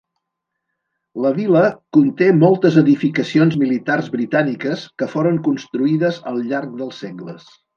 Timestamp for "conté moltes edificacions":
1.97-3.59